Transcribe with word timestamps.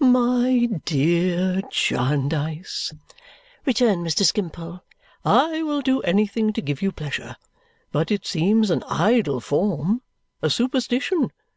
"My 0.00 0.66
dear 0.84 1.62
Jarndyce," 1.70 2.90
returned 3.64 4.04
Mr. 4.04 4.24
Skimpole, 4.24 4.80
"I 5.24 5.62
will 5.62 5.82
do 5.82 6.00
anything 6.00 6.52
to 6.54 6.60
give 6.60 6.82
you 6.82 6.90
pleasure, 6.90 7.36
but 7.92 8.10
it 8.10 8.26
seems 8.26 8.70
an 8.72 8.82
idle 8.88 9.38
form 9.38 10.02
a 10.42 10.50
superstition. 10.50 11.30